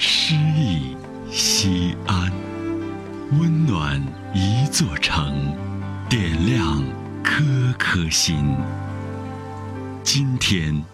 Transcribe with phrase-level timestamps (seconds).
[0.00, 0.96] 诗意
[1.28, 2.30] 西安，
[3.32, 4.00] 温暖
[4.32, 5.52] 一座城，
[6.08, 6.84] 点亮
[7.24, 7.42] 颗
[7.76, 8.54] 颗心。
[10.04, 10.84] 今天，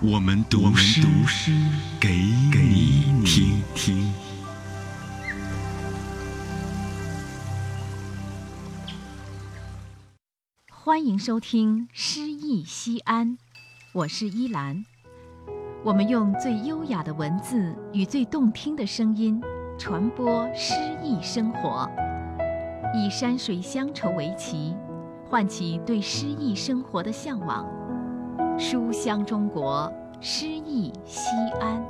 [0.00, 1.02] 我们读诗
[2.00, 4.10] 给你听。
[10.70, 13.32] 欢迎收听《诗意西安》，
[13.92, 14.86] 我是依兰。
[15.84, 19.38] 我们用最优雅的文字与最动听的声音，
[19.78, 21.86] 传播诗意生活，
[22.94, 24.74] 以山水乡愁为旗，
[25.28, 27.68] 唤起对诗意生活的向往。
[28.58, 31.28] 书香中国，诗意西
[31.60, 31.84] 安。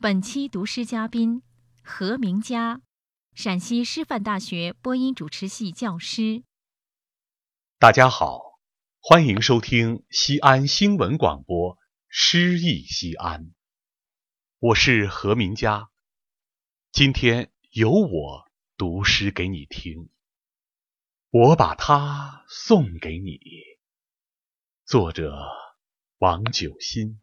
[0.00, 1.42] 本期读诗嘉宾
[1.84, 2.80] 何明佳，
[3.34, 6.42] 陕西师范大学播音主持系教师。
[7.78, 8.49] 大家好。
[9.02, 11.76] 欢迎收听西安新闻广播
[12.10, 13.44] 《诗意西安》，
[14.58, 15.88] 我是何明佳。
[16.92, 18.44] 今天由我
[18.76, 20.10] 读诗给你听，
[21.30, 23.40] 我把它送给你。
[24.84, 25.34] 作者
[26.18, 27.20] 王九新。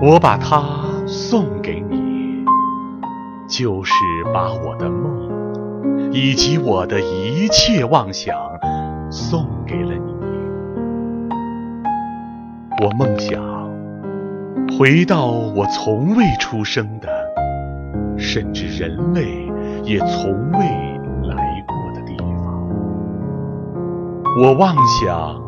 [0.00, 2.44] 我把它送给你，
[3.48, 3.92] 就是
[4.32, 8.38] 把我的梦以及我的一切妄想。
[9.14, 10.12] 送给了你，
[12.82, 13.40] 我梦想
[14.76, 17.08] 回到我从未出生的，
[18.18, 19.48] 甚至人类
[19.84, 20.58] 也从未
[21.28, 22.68] 来过的地方。
[24.42, 25.40] 我妄想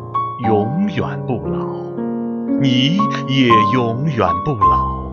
[0.47, 1.67] 永远不老，
[2.61, 5.11] 你也永远不老，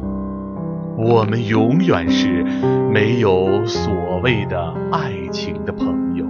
[0.97, 2.45] 我们永远是
[2.93, 6.25] 没有所谓的爱情的朋友，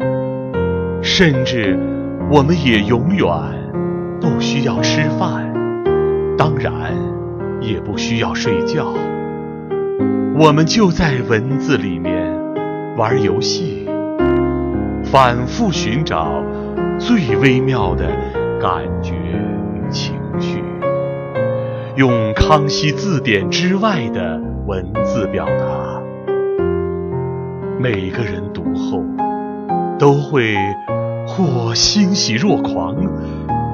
[1.02, 1.78] 甚至。
[2.30, 3.26] 我们也永远
[4.20, 5.52] 不需要吃饭，
[6.36, 6.92] 当然
[7.60, 8.92] 也不需要睡觉。
[10.36, 12.34] 我们就在文字里面
[12.96, 13.88] 玩游戏，
[15.04, 16.42] 反复寻找
[16.98, 18.06] 最微妙的
[18.60, 20.64] 感觉与情绪，
[21.94, 26.02] 用康熙字典之外的文字表达。
[27.78, 29.04] 每个人读后
[29.98, 30.56] 都会。
[31.36, 32.94] 或欣喜若狂，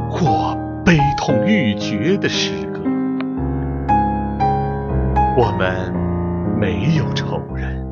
[0.09, 2.81] 或悲痛欲绝的诗歌。
[5.37, 5.93] 我们
[6.59, 7.85] 没有仇人，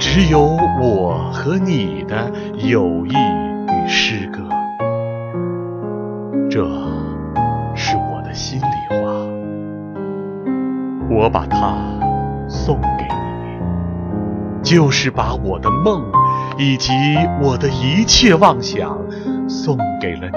[0.00, 0.40] 只有
[0.82, 4.42] 我和你的友谊与诗歌。
[6.50, 6.64] 这
[7.76, 8.96] 是我的心里话，
[11.08, 11.76] 我把它
[12.48, 16.02] 送给你，就是把我的梦。
[16.58, 16.92] 以及
[17.42, 18.98] 我的一切妄想，
[19.48, 20.36] 送给了你。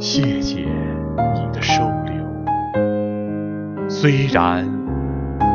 [0.00, 2.14] 谢谢你的收留，
[3.88, 4.64] 虽然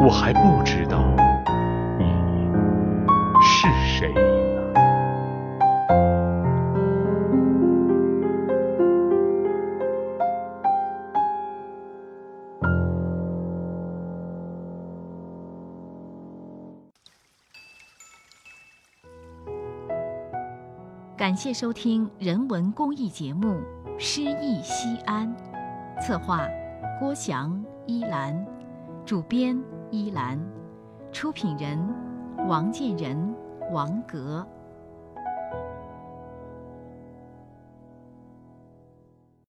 [0.06, 1.00] 我还不知道
[21.24, 23.48] 感谢收听人文公益节目
[23.98, 25.34] 《诗意西安》，
[26.06, 26.46] 策划
[27.00, 28.46] 郭翔、依兰，
[29.06, 29.58] 主编
[29.90, 30.38] 依兰，
[31.14, 31.80] 出品人
[32.46, 33.34] 王建仁、
[33.72, 34.46] 王格。